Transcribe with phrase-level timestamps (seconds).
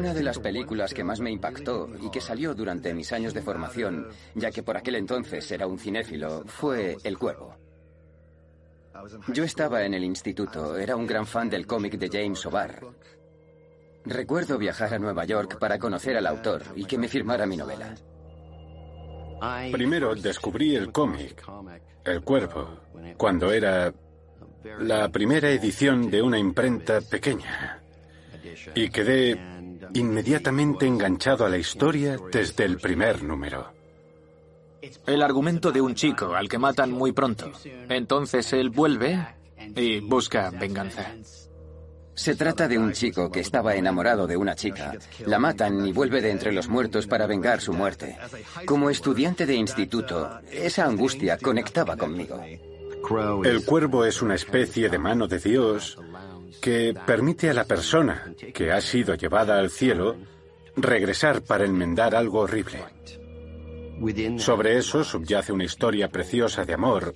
[0.00, 3.42] Una de las películas que más me impactó y que salió durante mis años de
[3.42, 7.54] formación, ya que por aquel entonces era un cinéfilo, fue El Cuervo.
[9.28, 12.80] Yo estaba en el instituto, era un gran fan del cómic de James O'Barr.
[14.06, 17.94] Recuerdo viajar a Nueva York para conocer al autor y que me firmara mi novela.
[19.70, 21.44] Primero descubrí el cómic,
[22.06, 22.80] El Cuervo,
[23.18, 23.92] cuando era
[24.78, 27.82] la primera edición de una imprenta pequeña.
[28.74, 29.59] Y quedé
[29.94, 33.72] inmediatamente enganchado a la historia desde el primer número.
[35.06, 37.50] El argumento de un chico al que matan muy pronto.
[37.88, 39.26] Entonces él vuelve
[39.76, 41.14] y busca venganza.
[42.14, 44.94] Se trata de un chico que estaba enamorado de una chica.
[45.26, 48.18] La matan y vuelve de entre los muertos para vengar su muerte.
[48.66, 52.42] Como estudiante de instituto, esa angustia conectaba conmigo.
[53.44, 55.98] El cuervo es una especie de mano de Dios
[56.60, 60.16] que permite a la persona que ha sido llevada al cielo
[60.76, 62.78] regresar para enmendar algo horrible.
[64.38, 67.14] Sobre eso subyace una historia preciosa de amor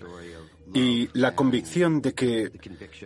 [0.75, 2.51] y la convicción de que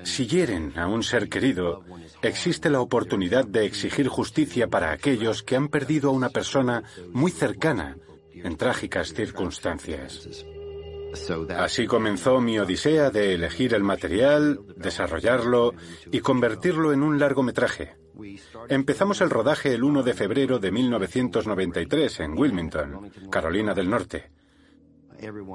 [0.02, 1.84] si hieren a un ser querido,
[2.22, 7.30] existe la oportunidad de exigir justicia para aquellos que han perdido a una persona muy
[7.30, 7.96] cercana
[8.32, 10.46] en trágicas circunstancias.
[11.56, 15.74] Así comenzó mi odisea de elegir el material, desarrollarlo
[16.10, 17.96] y convertirlo en un largometraje.
[18.68, 24.30] Empezamos el rodaje el 1 de febrero de 1993 en Wilmington, Carolina del Norte.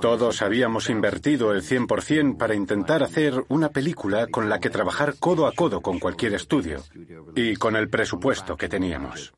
[0.01, 5.47] Todos habíamos invertido el 100% para intentar hacer una película con la que trabajar codo
[5.47, 6.83] a codo con cualquier estudio
[7.35, 9.33] y con el presupuesto que teníamos.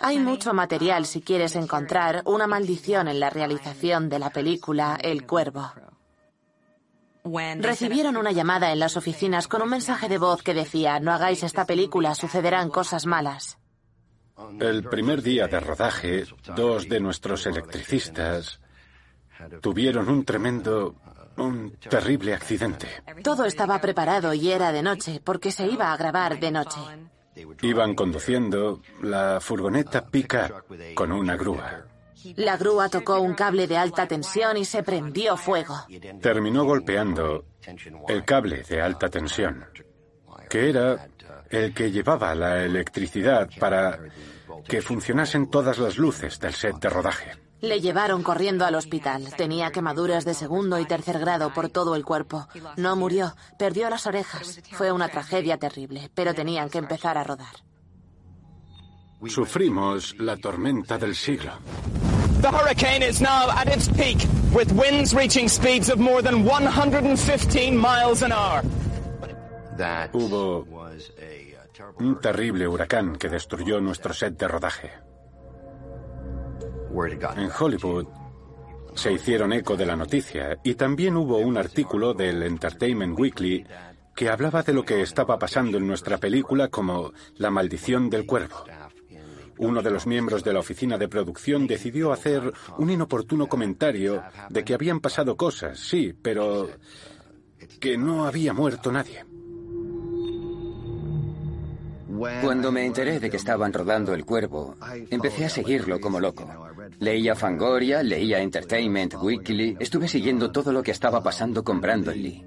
[0.00, 5.26] Hay mucho material si quieres encontrar una maldición en la realización de la película El
[5.26, 5.72] Cuervo.
[7.24, 11.42] Recibieron una llamada en las oficinas con un mensaje de voz que decía, no hagáis
[11.42, 13.58] esta película, sucederán cosas malas.
[14.58, 16.24] El primer día de rodaje,
[16.56, 18.60] dos de nuestros electricistas
[19.60, 20.96] tuvieron un tremendo,
[21.36, 22.88] un terrible accidente.
[23.22, 26.80] Todo estaba preparado y era de noche, porque se iba a grabar de noche.
[27.62, 30.62] Iban conduciendo la furgoneta pica
[30.94, 31.84] con una grúa.
[32.36, 35.74] La grúa tocó un cable de alta tensión y se prendió fuego.
[36.20, 37.44] Terminó golpeando
[38.08, 39.64] el cable de alta tensión,
[40.48, 41.08] que era
[41.48, 43.98] el que llevaba la electricidad para
[44.68, 47.32] que funcionasen todas las luces del set de rodaje.
[47.60, 49.34] Le llevaron corriendo al hospital.
[49.36, 52.48] Tenía quemaduras de segundo y tercer grado por todo el cuerpo.
[52.76, 54.60] No murió, perdió las orejas.
[54.72, 57.54] Fue una tragedia terrible, pero tenían que empezar a rodar.
[59.26, 61.52] Sufrimos la tormenta del siglo.
[62.40, 64.16] The hurricane is now at its peak,
[64.54, 68.62] with winds reaching speeds of more than 115 miles an hour.
[70.12, 70.66] Hubo
[71.98, 75.09] un terrible huracán que destruyó nuestro set de rodaje.
[77.36, 78.06] En Hollywood
[78.94, 83.64] se hicieron eco de la noticia y también hubo un artículo del Entertainment Weekly
[84.14, 88.64] que hablaba de lo que estaba pasando en nuestra película como La maldición del cuervo.
[89.58, 94.64] Uno de los miembros de la oficina de producción decidió hacer un inoportuno comentario de
[94.64, 96.68] que habían pasado cosas, sí, pero
[97.78, 99.24] que no había muerto nadie.
[102.42, 104.76] Cuando me enteré de que estaban rodando El Cuervo,
[105.10, 106.46] empecé a seguirlo como loco.
[106.98, 112.44] Leía Fangoria, leía Entertainment Weekly, estuve siguiendo todo lo que estaba pasando con Brandon Lee.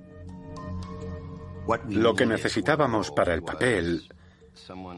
[1.90, 4.08] Lo que necesitábamos para el papel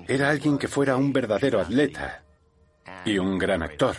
[0.08, 2.24] era alguien que fuera un verdadero atleta
[3.06, 3.96] y un gran actor.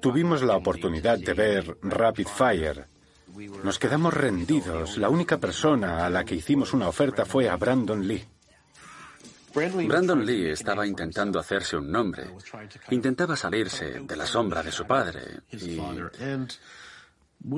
[0.00, 2.86] Tuvimos la oportunidad de ver Rapid Fire.
[3.64, 4.98] Nos quedamos rendidos.
[4.98, 8.26] La única persona a la que hicimos una oferta fue a Brandon Lee.
[9.52, 12.24] Brandon Lee estaba intentando hacerse un nombre.
[12.90, 15.40] Intentaba salirse de la sombra de su padre.
[15.50, 15.80] Y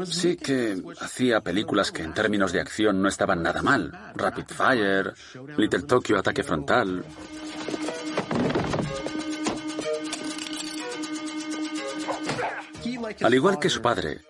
[0.05, 3.93] sí que hacía películas que en términos de acción no estaban nada mal.
[4.15, 5.13] Rapid Fire,
[5.57, 7.05] Little Tokyo Ataque Frontal.
[13.23, 14.21] Al igual que su padre,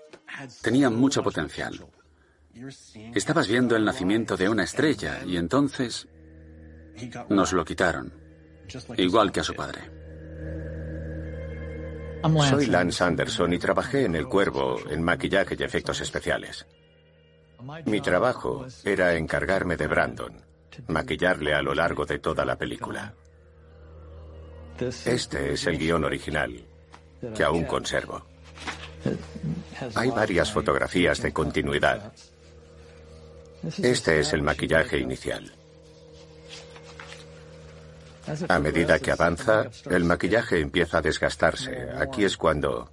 [0.60, 1.78] tenía mucho potencial.
[3.14, 6.08] Estabas viendo el nacimiento de una estrella y entonces
[7.28, 8.12] nos lo quitaron,
[8.96, 9.80] igual que a su padre.
[12.48, 16.66] Soy Lance Anderson y trabajé en El Cuervo en maquillaje y efectos especiales.
[17.86, 20.40] Mi trabajo era encargarme de Brandon,
[20.88, 23.14] maquillarle a lo largo de toda la película.
[25.04, 26.64] Este es el guion original,
[27.34, 28.24] que aún conservo.
[29.94, 32.12] Hay varias fotografías de continuidad.
[33.82, 35.52] Este es el maquillaje inicial.
[38.48, 41.88] A medida que avanza, el maquillaje empieza a desgastarse.
[41.98, 42.88] Aquí es cuando...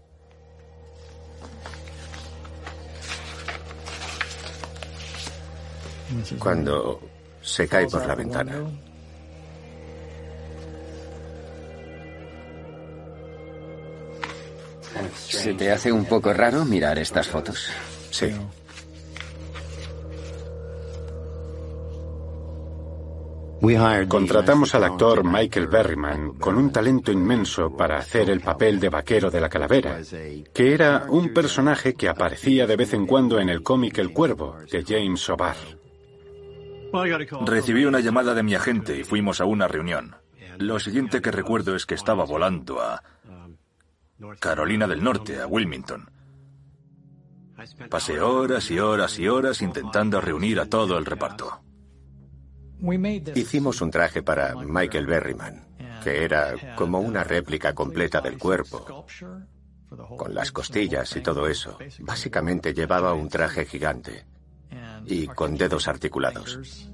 [6.40, 7.00] Cuando
[7.42, 8.54] se cae por la ventana.
[15.16, 17.70] ¿Se te hace un poco raro mirar estas fotos?
[18.10, 18.36] Sí.
[24.08, 29.30] Contratamos al actor Michael Berryman con un talento inmenso para hacer el papel de vaquero
[29.30, 30.00] de la calavera,
[30.54, 34.56] que era un personaje que aparecía de vez en cuando en el cómic El Cuervo
[34.72, 35.58] de James O'Barr.
[37.46, 40.16] Recibí una llamada de mi agente y fuimos a una reunión.
[40.58, 43.04] Lo siguiente que recuerdo es que estaba volando a
[44.40, 46.10] Carolina del Norte, a Wilmington.
[47.90, 51.62] Pasé horas y horas y horas intentando reunir a todo el reparto.
[53.36, 55.66] Hicimos un traje para Michael Berryman,
[56.04, 59.06] que era como una réplica completa del cuerpo,
[60.18, 61.78] con las costillas y todo eso.
[62.00, 64.26] Básicamente llevaba un traje gigante
[65.06, 66.90] y con dedos articulados.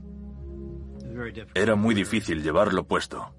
[1.53, 3.33] Era muy difícil llevarlo puesto.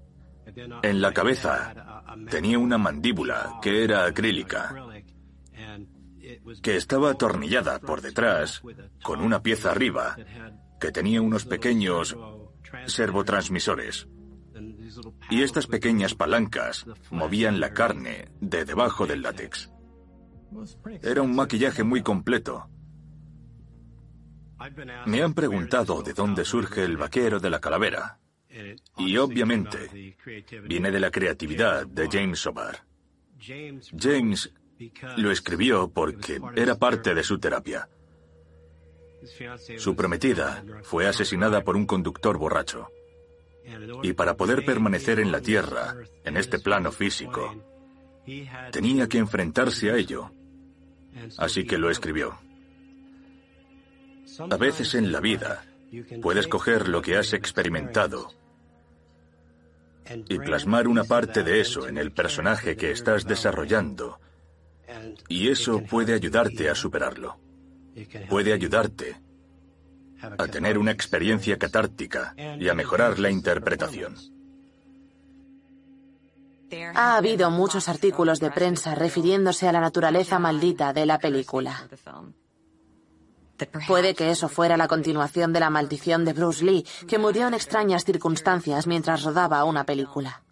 [0.81, 4.73] En la cabeza tenía una mandíbula que era acrílica,
[6.61, 8.61] que estaba atornillada por detrás
[9.03, 10.15] con una pieza arriba
[10.79, 12.17] que tenía unos pequeños
[12.85, 14.07] servotransmisores.
[15.29, 19.71] Y estas pequeñas palancas movían la carne de debajo del látex.
[21.01, 22.69] Era un maquillaje muy completo.
[25.05, 28.19] Me han preguntado de dónde surge el vaquero de la calavera.
[28.97, 30.15] Y obviamente
[30.63, 32.77] viene de la creatividad de James O'Barr.
[33.39, 34.51] James
[35.17, 37.87] lo escribió porque era parte de su terapia.
[39.77, 42.89] Su prometida fue asesinada por un conductor borracho.
[44.03, 47.55] Y para poder permanecer en la Tierra, en este plano físico,
[48.71, 50.31] tenía que enfrentarse a ello.
[51.37, 52.37] Así que lo escribió.
[54.49, 55.65] A veces en la vida
[56.21, 58.31] puedes coger lo que has experimentado
[60.29, 64.19] y plasmar una parte de eso en el personaje que estás desarrollando.
[65.27, 67.46] Y eso puede ayudarte a superarlo
[68.29, 69.21] puede ayudarte
[70.21, 74.15] a tener una experiencia catártica y a mejorar la interpretación.
[76.95, 81.87] Ha habido muchos artículos de prensa refiriéndose a la naturaleza maldita de la película.
[83.87, 87.53] Puede que eso fuera la continuación de la maldición de Bruce Lee, que murió en
[87.53, 90.43] extrañas circunstancias mientras rodaba una película.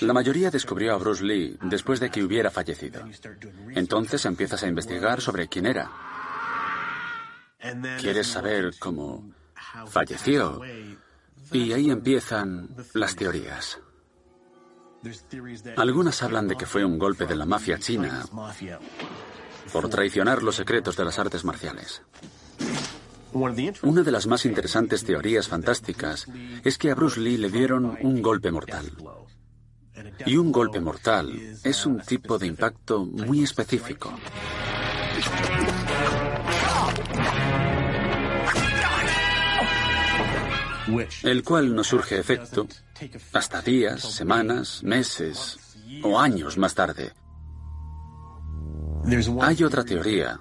[0.00, 3.04] La mayoría descubrió a Bruce Lee después de que hubiera fallecido.
[3.74, 5.90] Entonces empiezas a investigar sobre quién era.
[8.00, 9.32] Quieres saber cómo
[9.86, 10.60] falleció.
[11.52, 13.80] Y ahí empiezan las teorías.
[15.76, 18.24] Algunas hablan de que fue un golpe de la mafia china
[19.72, 22.02] por traicionar los secretos de las artes marciales.
[23.82, 26.26] Una de las más interesantes teorías fantásticas
[26.62, 28.92] es que a Bruce Lee le dieron un golpe mortal.
[30.26, 31.30] Y un golpe mortal
[31.62, 34.12] es un tipo de impacto muy específico.
[41.22, 42.66] El cual no surge efecto
[43.32, 45.58] hasta días, semanas, meses
[46.02, 47.12] o años más tarde.
[49.40, 50.40] Hay otra teoría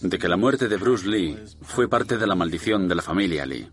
[0.00, 3.46] de que la muerte de Bruce Lee fue parte de la maldición de la familia
[3.46, 3.68] Lee.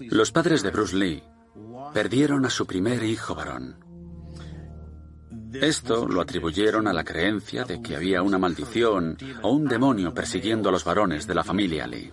[0.00, 1.22] Los padres de Bruce Lee
[1.92, 3.91] perdieron a su primer hijo varón.
[5.54, 10.68] Esto lo atribuyeron a la creencia de que había una maldición o un demonio persiguiendo
[10.68, 12.10] a los varones de la familia Lee.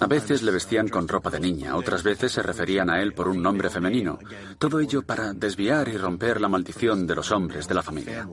[0.00, 3.28] A veces le vestían con ropa de niña, otras veces se referían a él por
[3.28, 4.18] un nombre femenino.
[4.58, 8.28] Todo ello para desviar y romper la maldición de los hombres de la familia.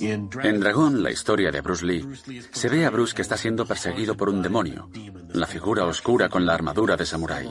[0.00, 2.06] En Dragón, la historia de Bruce Lee,
[2.50, 4.88] se ve a Bruce que está siendo perseguido por un demonio,
[5.32, 7.48] la figura oscura con la armadura de samurái.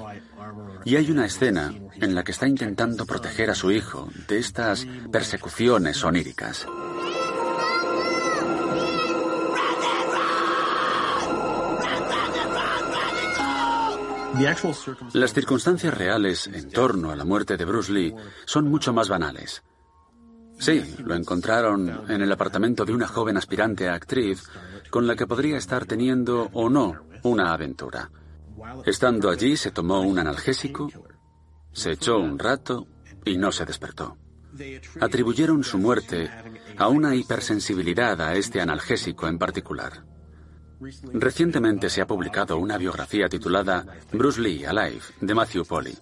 [0.86, 4.86] Y hay una escena en la que está intentando proteger a su hijo de estas
[5.12, 6.66] persecuciones oníricas.
[15.14, 18.14] Las circunstancias reales en torno a la muerte de Bruce Lee
[18.46, 19.64] son mucho más banales.
[20.60, 24.44] Sí, lo encontraron en el apartamento de una joven aspirante a actriz
[24.90, 28.10] con la que podría estar teniendo o no una aventura.
[28.86, 30.90] Estando allí se tomó un analgésico,
[31.72, 32.88] se echó un rato
[33.26, 34.18] y no se despertó.
[35.00, 36.32] Atribuyeron su muerte
[36.78, 40.07] a una hipersensibilidad a este analgésico en particular.
[41.14, 45.98] Recientemente se ha publicado una biografía titulada Bruce Lee Alive de Matthew Polly,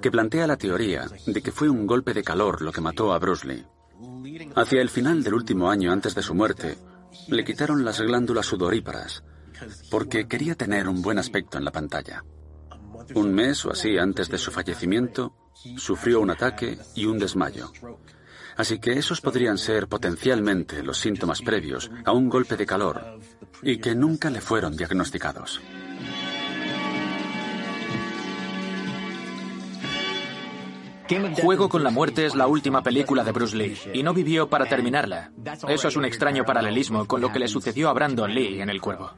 [0.00, 3.18] que plantea la teoría de que fue un golpe de calor lo que mató a
[3.18, 3.66] Bruce Lee.
[4.56, 6.78] Hacia el final del último año antes de su muerte,
[7.28, 9.22] le quitaron las glándulas sudoríparas
[9.90, 12.24] porque quería tener un buen aspecto en la pantalla.
[13.14, 15.34] Un mes o así antes de su fallecimiento,
[15.76, 17.70] sufrió un ataque y un desmayo.
[18.56, 23.18] Así que esos podrían ser potencialmente los síntomas previos a un golpe de calor
[23.62, 25.60] y que nunca le fueron diagnosticados.
[31.42, 34.64] Juego con la muerte es la última película de Bruce Lee y no vivió para
[34.64, 35.32] terminarla.
[35.68, 38.80] Eso es un extraño paralelismo con lo que le sucedió a Brandon Lee en El
[38.80, 39.10] Cuervo.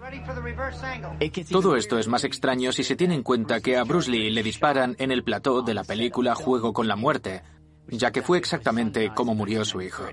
[1.51, 4.43] Todo esto es más extraño si se tiene en cuenta que a Bruce Lee le
[4.43, 7.43] disparan en el plató de la película Juego con la muerte,
[7.89, 10.09] ya que fue exactamente como murió su hijo.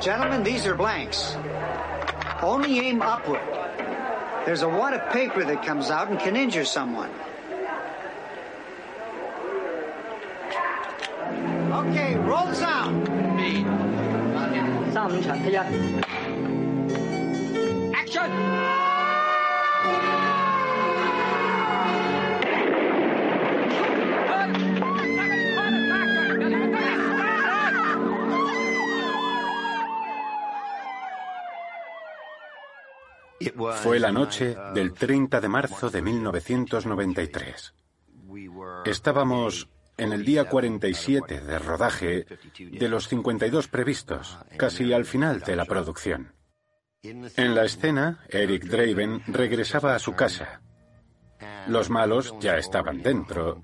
[0.00, 1.36] Gentlemen, these are blanks.
[2.42, 3.40] Only aim upward.
[4.44, 7.10] There's a wad of paper that comes out and can injure someone.
[11.72, 13.08] Okay, roll sound.
[17.94, 18.73] Action!
[33.82, 37.74] Fue la noche del 30 de marzo de 1993.
[38.84, 42.26] Estábamos en el día 47 de rodaje
[42.58, 46.32] de los 52 previstos, casi al final de la producción.
[47.02, 50.60] En la escena, Eric Draven regresaba a su casa.
[51.68, 53.62] Los malos ya estaban dentro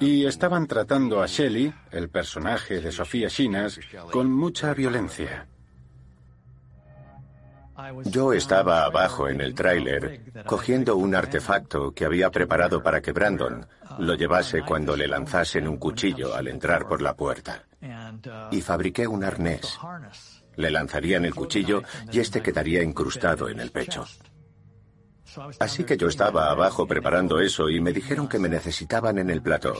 [0.00, 5.48] y estaban tratando a Shelley, el personaje de Sofía Shinas, con mucha violencia.
[8.04, 13.66] Yo estaba abajo en el tráiler cogiendo un artefacto que había preparado para que Brandon
[13.98, 17.64] lo llevase cuando le lanzasen un cuchillo al entrar por la puerta.
[18.50, 19.78] Y fabriqué un arnés.
[20.56, 24.04] Le lanzarían el cuchillo y este quedaría incrustado en el pecho.
[25.58, 29.40] Así que yo estaba abajo preparando eso y me dijeron que me necesitaban en el
[29.40, 29.74] plató.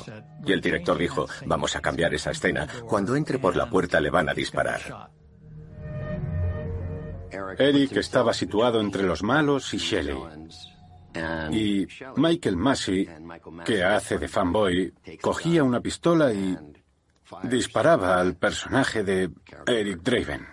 [0.46, 2.66] Y el director dijo, vamos a cambiar esa escena.
[2.86, 5.10] Cuando entre por la puerta le van a disparar.
[7.58, 10.16] Eric estaba situado entre los malos y Shelley.
[11.50, 11.86] Y
[12.16, 13.08] Michael Massey,
[13.64, 16.56] que hace de fanboy, cogía una pistola y
[17.44, 19.30] disparaba al personaje de
[19.66, 20.46] Eric Draven.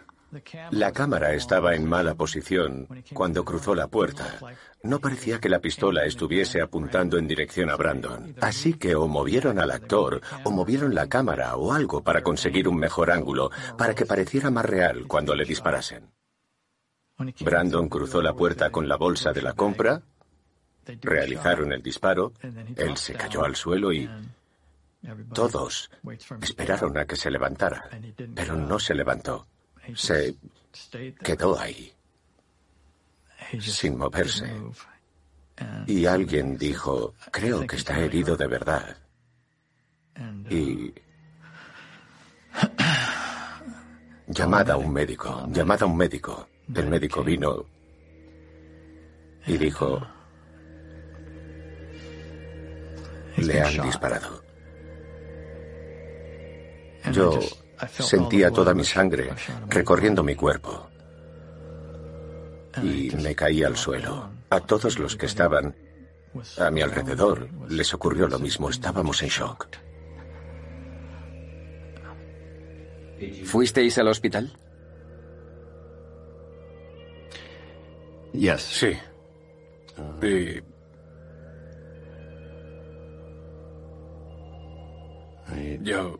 [0.71, 4.38] La cámara estaba en mala posición cuando cruzó la puerta.
[4.83, 8.36] No parecía que la pistola estuviese apuntando en dirección a Brandon.
[8.39, 12.77] Así que o movieron al actor, o movieron la cámara o algo para conseguir un
[12.77, 16.19] mejor ángulo, para que pareciera más real cuando le disparasen.
[17.42, 20.02] Brandon cruzó la puerta con la bolsa de la compra,
[21.02, 22.34] realizaron el disparo,
[22.76, 24.10] él se cayó al suelo y
[25.34, 25.90] todos
[26.42, 27.90] esperaron a que se levantara,
[28.36, 29.48] pero no se levantó.
[29.96, 30.36] Se
[31.24, 31.92] quedó ahí,
[33.60, 34.52] sin moverse.
[35.88, 38.98] Y alguien dijo, creo que está herido de verdad.
[40.50, 40.94] Y...
[44.28, 46.49] Llamad a un médico, llamad a un médico.
[46.76, 47.66] El médico vino
[49.48, 50.02] y dijo,
[53.38, 54.44] le han disparado.
[57.12, 57.40] Yo
[57.88, 59.32] sentía toda mi sangre
[59.68, 60.90] recorriendo mi cuerpo
[62.84, 64.30] y me caí al suelo.
[64.52, 65.76] A todos los que estaban
[66.60, 69.68] a mi alrededor les ocurrió lo mismo, estábamos en shock.
[73.46, 74.54] ¿Fuisteis al hospital?
[78.62, 78.98] Sí.
[80.22, 80.62] Y...
[85.84, 86.17] Yo...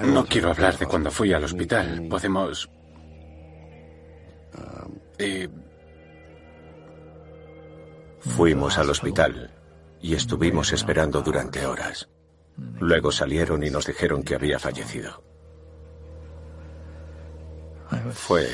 [0.00, 2.08] No quiero hablar de cuando fui al hospital.
[2.10, 2.68] Podemos...
[5.18, 5.48] Y...
[8.18, 9.50] Fuimos al hospital
[10.00, 12.08] y estuvimos esperando durante horas.
[12.80, 15.29] Luego salieron y nos dijeron que había fallecido.
[18.12, 18.48] Fue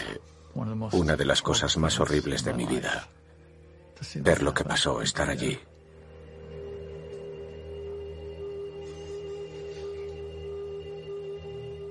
[0.54, 3.08] una de las cosas más horribles de mi vida.
[4.16, 5.58] Ver lo que pasó, estar allí.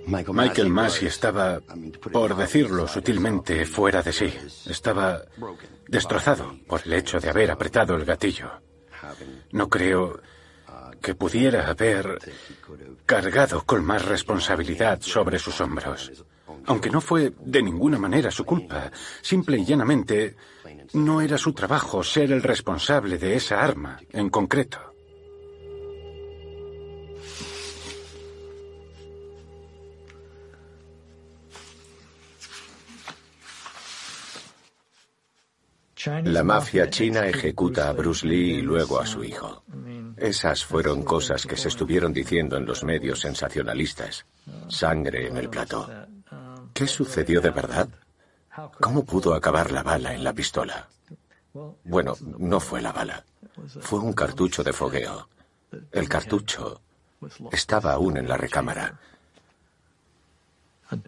[0.08, 1.60] Michael Massey estaba,
[2.12, 4.34] por decirlo sutilmente, fuera de sí.
[4.70, 5.22] Estaba
[5.88, 8.52] destrozado por el hecho de haber apretado el gatillo.
[9.52, 10.20] No creo
[11.02, 12.20] que pudiera haber
[13.06, 16.12] cargado con más responsabilidad sobre sus hombros.
[16.68, 18.92] Aunque no fue de ninguna manera su culpa,
[19.22, 20.36] simple y llanamente
[20.94, 24.96] no era su trabajo ser el responsable de esa arma en concreto.
[36.24, 39.64] La mafia china ejecuta a Bruce Lee y luego a su hijo.
[40.18, 44.26] Esas fueron cosas que se estuvieron diciendo en los medios sensacionalistas.
[44.68, 45.90] Sangre en el plato.
[46.76, 47.88] ¿Qué sucedió de verdad?
[48.82, 50.90] ¿Cómo pudo acabar la bala en la pistola?
[51.86, 53.24] Bueno, no fue la bala.
[53.80, 55.30] Fue un cartucho de fogueo.
[55.94, 56.82] El cartucho
[57.50, 59.00] estaba aún en la recámara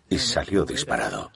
[0.10, 1.32] y salió disparado.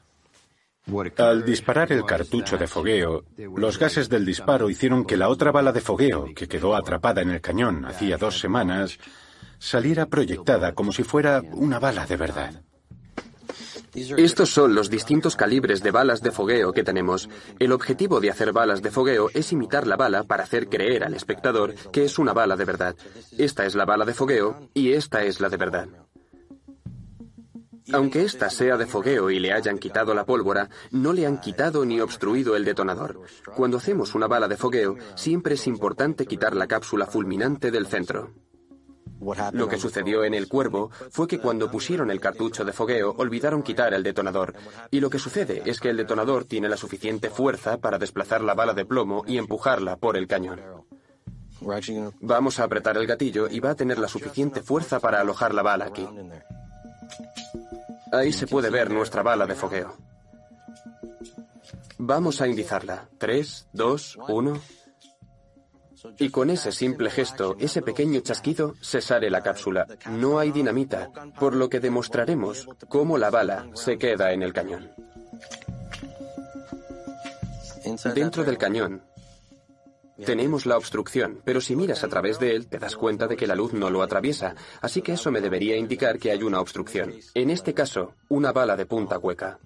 [1.18, 3.26] Al disparar el cartucho de fogueo,
[3.58, 7.32] los gases del disparo hicieron que la otra bala de fogueo, que quedó atrapada en
[7.32, 8.98] el cañón hacía dos semanas,
[9.60, 12.62] saliera proyectada como si fuera una bala de verdad.
[13.94, 17.30] Estos son los distintos calibres de balas de fogueo que tenemos.
[17.60, 21.14] El objetivo de hacer balas de fogueo es imitar la bala para hacer creer al
[21.14, 22.96] espectador que es una bala de verdad.
[23.38, 25.90] Esta es la bala de fogueo y esta es la de verdad.
[27.94, 31.84] Aunque ésta sea de fogueo y le hayan quitado la pólvora, no le han quitado
[31.84, 33.22] ni obstruido el detonador.
[33.56, 38.32] Cuando hacemos una bala de fogueo, siempre es importante quitar la cápsula fulminante del centro.
[39.54, 43.62] Lo que sucedió en el cuervo fue que cuando pusieron el cartucho de fogueo olvidaron
[43.62, 44.56] quitar el detonador.
[44.90, 48.56] Y lo que sucede es que el detonador tiene la suficiente fuerza para desplazar la
[48.56, 50.60] bala de plomo y empujarla por el cañón.
[52.20, 55.62] Vamos a apretar el gatillo y va a tener la suficiente fuerza para alojar la
[55.62, 56.08] bala aquí.
[58.12, 59.96] Ahí se puede ver nuestra bala de fogueo.
[62.00, 63.08] Vamos a indizarla.
[63.20, 64.60] Tres, dos, uno.
[66.18, 69.86] Y con ese simple gesto, ese pequeño chasquido, se sale la cápsula.
[70.10, 71.10] No hay dinamita,
[71.40, 74.92] por lo que demostraremos cómo la bala se queda en el cañón.
[78.14, 79.04] Dentro del cañón
[80.26, 83.48] tenemos la obstrucción, pero si miras a través de él te das cuenta de que
[83.48, 87.14] la luz no lo atraviesa, así que eso me debería indicar que hay una obstrucción.
[87.34, 89.60] En este caso, una bala de punta hueca.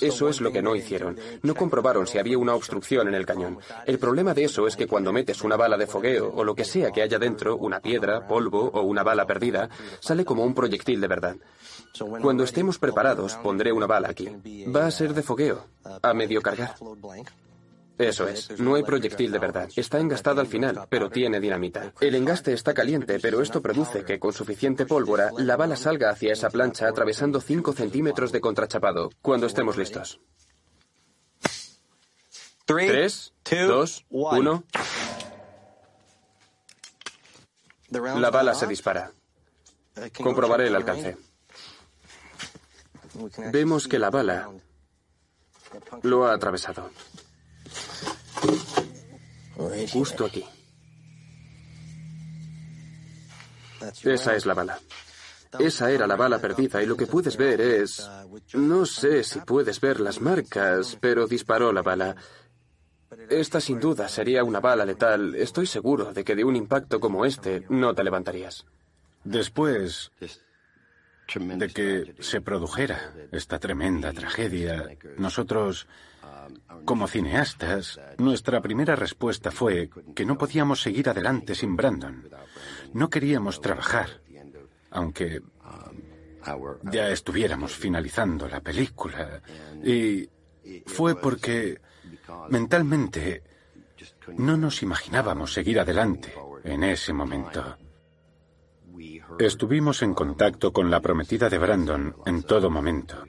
[0.00, 1.18] Eso es lo que no hicieron.
[1.42, 3.58] No comprobaron si había una obstrucción en el cañón.
[3.86, 6.64] El problema de eso es que cuando metes una bala de fogueo o lo que
[6.64, 9.68] sea que haya dentro, una piedra, polvo o una bala perdida,
[10.00, 11.36] sale como un proyectil de verdad.
[12.20, 14.28] Cuando estemos preparados, pondré una bala aquí.
[14.74, 15.66] Va a ser de fogueo,
[16.02, 16.74] a medio cargar.
[17.98, 19.68] Eso es, no hay proyectil de verdad.
[19.76, 21.92] Está engastada al final, pero tiene dinamita.
[22.00, 26.32] El engaste está caliente, pero esto produce que con suficiente pólvora la bala salga hacia
[26.32, 29.10] esa plancha atravesando 5 centímetros de contrachapado.
[29.20, 30.20] Cuando estemos listos.
[32.64, 33.34] 3,
[33.68, 34.64] 2, 1.
[37.90, 39.12] La bala se dispara.
[40.22, 41.16] Comprobaré el alcance.
[43.52, 44.50] Vemos que la bala
[46.02, 46.90] lo ha atravesado.
[49.92, 50.44] Justo aquí.
[54.04, 54.78] Esa es la bala.
[55.58, 58.08] Esa era la bala perdida y lo que puedes ver es...
[58.54, 62.16] No sé si puedes ver las marcas, pero disparó la bala.
[63.28, 65.34] Esta sin duda sería una bala letal.
[65.34, 68.64] Estoy seguro de que de un impacto como este no te levantarías.
[69.24, 70.10] Después
[71.34, 75.86] de que se produjera esta tremenda tragedia, nosotros
[76.84, 82.28] como cineastas, nuestra primera respuesta fue que no podíamos seguir adelante sin Brandon.
[82.92, 84.20] No queríamos trabajar,
[84.90, 85.42] aunque
[86.90, 89.40] ya estuviéramos finalizando la película.
[89.84, 90.28] Y
[90.86, 91.80] fue porque
[92.50, 93.42] mentalmente
[94.36, 97.76] no nos imaginábamos seguir adelante en ese momento.
[99.38, 103.24] Estuvimos en contacto con la prometida de Brandon en todo momento,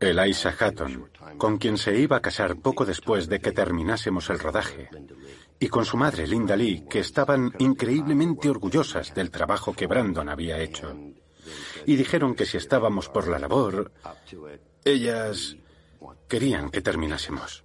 [0.00, 4.88] Eliza Hatton, con quien se iba a casar poco después de que terminásemos el rodaje,
[5.58, 10.58] y con su madre, Linda Lee, que estaban increíblemente orgullosas del trabajo que Brandon había
[10.58, 10.96] hecho.
[11.86, 13.90] Y dijeron que si estábamos por la labor,
[14.84, 15.56] ellas
[16.28, 17.64] querían que terminásemos.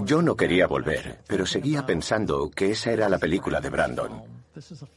[0.00, 4.39] Yo no quería volver, pero seguía pensando que esa era la película de Brandon.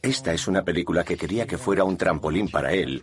[0.02, 3.02] Esta es una película que quería que fuera un trampolín para él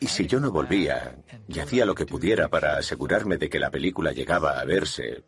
[0.00, 1.16] y si yo no volvía
[1.48, 5.24] y hacía lo que pudiera para asegurarme de que la película llegaba a verse,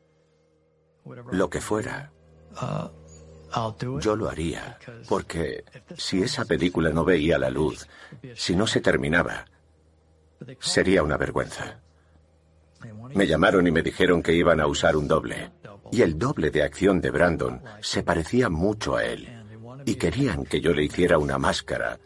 [1.33, 2.12] lo que fuera,
[4.01, 5.64] Yo lo haría, porque
[5.97, 7.87] si esa película no veía la luz,
[8.35, 9.45] si no se terminaba,
[10.59, 11.81] sería una vergüenza.
[13.14, 15.53] Me llamaron y me dijeron que iban a usar un doble.
[15.93, 19.34] Y el doble de acción de Brandon se parecía mucho a él.
[19.87, 21.99] Y querían que yo le hiciera una máscara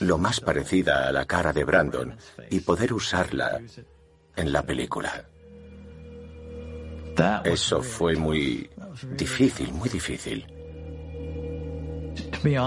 [0.00, 2.16] lo más parecida a la cara de Brandon
[2.50, 3.60] y poder usarla
[4.36, 5.28] en la película.
[7.44, 8.70] Eso fue muy
[9.16, 10.46] difícil, muy difícil.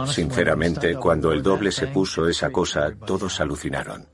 [0.08, 4.08] Sinceramente, cuando el doble se puso esa cosa, todos alucinaron.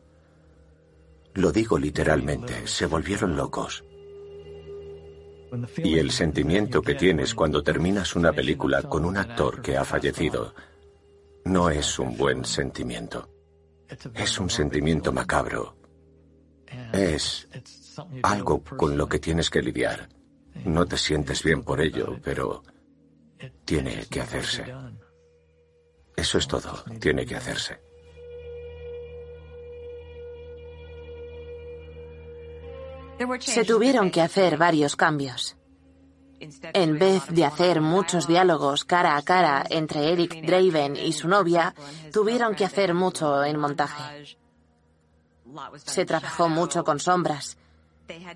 [1.34, 3.84] Lo digo literalmente, se volvieron locos.
[5.78, 10.54] Y el sentimiento que tienes cuando terminas una película con un actor que ha fallecido
[11.46, 13.30] no es un buen sentimiento.
[14.14, 15.78] Es un sentimiento macabro.
[16.92, 17.48] Es
[18.24, 20.10] algo con lo que tienes que lidiar.
[20.66, 22.64] No te sientes bien por ello, pero
[23.64, 24.66] tiene que hacerse.
[26.16, 27.87] Eso es todo, tiene que hacerse.
[33.40, 35.56] Se tuvieron que hacer varios cambios.
[36.40, 41.74] En vez de hacer muchos diálogos cara a cara entre Eric Draven y su novia,
[42.14, 44.38] tuvieron que hacer mucho en montaje.
[45.78, 47.58] Se trabajó mucho con sombras.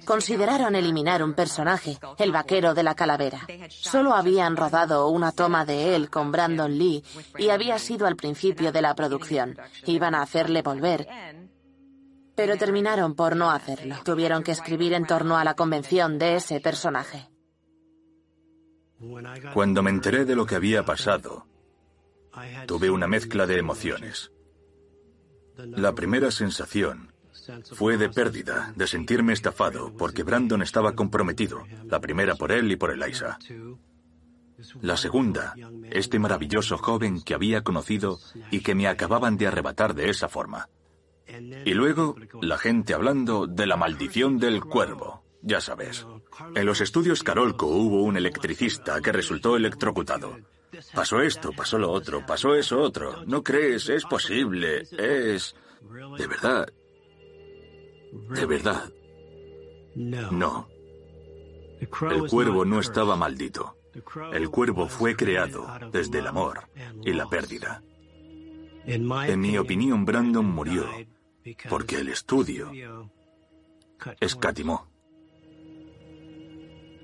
[0.06, 3.48] Consideraron eliminar un personaje, el vaquero de la calavera.
[3.70, 7.04] Solo habían rodado una toma de él con Brandon Lee
[7.38, 9.58] y había sido al principio de la producción.
[9.86, 11.08] Iban a hacerle volver,
[12.42, 13.98] pero terminaron por no hacerlo.
[14.04, 17.30] Tuvieron que escribir en torno a la convención de ese personaje.
[19.54, 21.46] Cuando me enteré de lo que había pasado,
[22.66, 24.32] tuve una mezcla de emociones.
[25.56, 27.14] La primera sensación
[27.74, 32.76] fue de pérdida, de sentirme estafado, porque Brandon estaba comprometido, la primera por él y
[32.76, 33.38] por Eliza.
[34.82, 35.54] La segunda,
[35.92, 38.18] este maravilloso joven que había conocido
[38.50, 40.68] y que me acababan de arrebatar de esa forma.
[41.66, 46.06] Y luego, la gente hablando de la maldición del cuervo, ya sabes.
[46.56, 50.38] En los estudios Carolco hubo un electricista que resultó electrocutado.
[50.94, 53.24] Pasó esto, pasó lo otro, pasó eso otro.
[53.26, 53.90] ¿No crees?
[53.90, 54.84] Es posible.
[54.98, 55.56] Es...
[56.18, 56.68] De verdad.
[58.30, 58.90] De verdad.
[59.96, 60.68] No.
[61.80, 63.76] El cuervo no estaba maldito.
[64.32, 66.70] El cuervo fue creado desde el amor
[67.04, 67.84] y la pérdida.
[68.86, 70.86] En mi opinión, Brandon murió
[71.70, 72.72] porque el estudio
[74.20, 74.90] escatimó.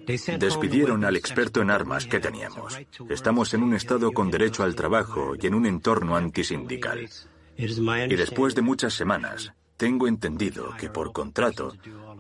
[0.08, 2.80] Despidieron al experto en armas que teníamos.
[3.10, 7.10] Estamos en un estado con derecho al trabajo y en un entorno antisindical.
[7.58, 11.74] Y después de muchas semanas, tengo entendido que por contrato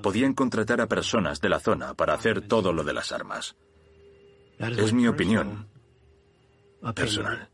[0.04, 3.56] podían contratar a personas de la zona para hacer todo lo de las armas.
[4.60, 5.70] Es mi opinión
[6.94, 7.50] personal.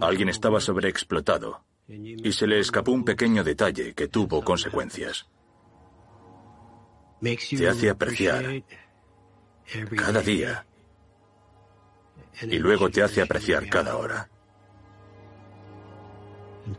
[0.00, 5.26] Alguien estaba sobreexplotado y se le escapó un pequeño detalle que tuvo consecuencias.
[7.20, 8.62] Te hace apreciar
[9.96, 10.66] cada día
[12.42, 14.28] y luego te hace apreciar cada hora.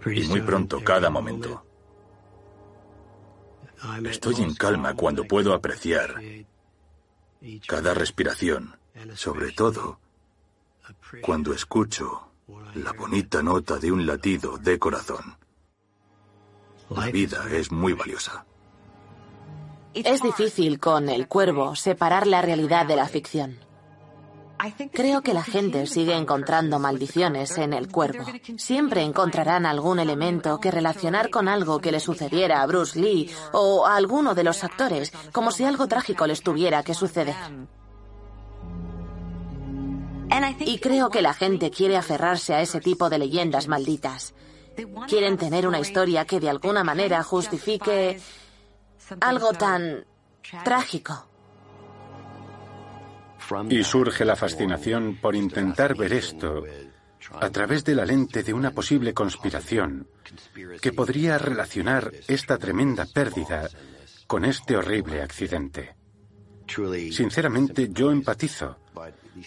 [0.05, 1.65] Y muy pronto cada momento.
[4.05, 6.15] Estoy en calma cuando puedo apreciar
[7.67, 8.75] cada respiración,
[9.13, 9.99] sobre todo
[11.21, 12.31] cuando escucho
[12.75, 15.37] la bonita nota de un latido de corazón.
[16.89, 18.45] La vida es muy valiosa.
[19.93, 23.57] Es difícil con El Cuervo separar la realidad de la ficción.
[24.93, 28.25] Creo que la gente sigue encontrando maldiciones en El Cuervo.
[28.57, 33.85] Siempre encontrarán algún elemento que relacionar con algo que le sucediera a Bruce Lee o
[33.85, 37.35] a alguno de los actores, como si algo trágico les tuviera que suceder.
[40.59, 44.33] Y creo que la gente quiere aferrarse a ese tipo de leyendas malditas.
[45.07, 48.19] Quieren tener una historia que de alguna manera justifique
[49.21, 50.05] algo tan
[50.63, 51.27] trágico.
[53.69, 56.63] Y surge la fascinación por intentar ver esto
[57.39, 60.07] a través de la lente de una posible conspiración
[60.81, 63.69] que podría relacionar esta tremenda pérdida
[64.27, 65.95] con este horrible accidente.
[67.11, 68.77] Sinceramente, yo empatizo,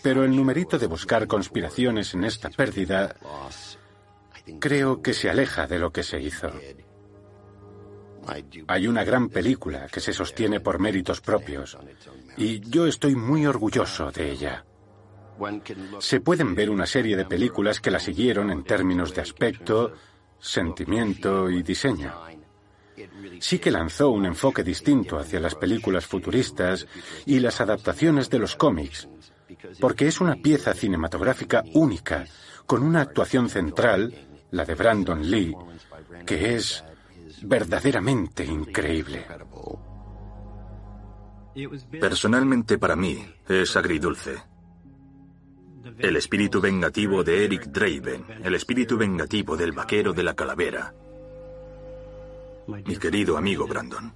[0.03, 3.15] pero el numerito de buscar conspiraciones en esta pérdida
[4.59, 6.51] creo que se aleja de lo que se hizo.
[8.67, 11.79] Hay una gran película que se sostiene por méritos propios
[12.37, 14.65] y yo estoy muy orgulloso de ella.
[16.01, 19.93] Se pueden ver una serie de películas que la siguieron en términos de aspecto,
[20.39, 22.13] sentimiento y diseño.
[23.41, 26.87] Sí que lanzó un enfoque distinto hacia las películas futuristas
[27.27, 29.09] y las adaptaciones de los cómics,
[29.81, 32.27] porque es una pieza cinematográfica única,
[32.67, 34.15] con una actuación central,
[34.51, 35.55] la de Brandon Lee,
[36.27, 36.85] que es
[37.43, 39.27] verdaderamente increíble.
[42.01, 44.37] Personalmente para mí es agridulce.
[45.99, 50.95] El espíritu vengativo de Eric Draven, el espíritu vengativo del vaquero de la calavera.
[52.69, 54.13] Mi querido amigo Brandon.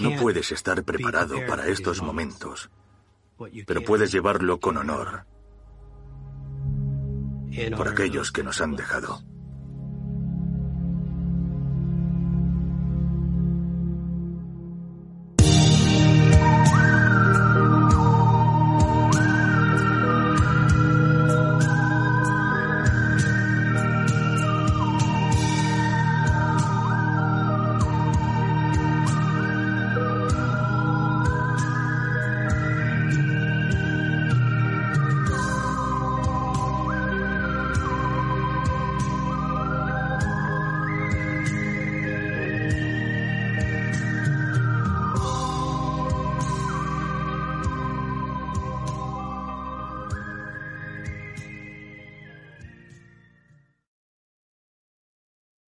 [0.00, 2.70] No puedes estar preparado para estos momentos,
[3.66, 5.24] pero puedes llevarlo con honor
[7.76, 9.22] por aquellos que nos han dejado.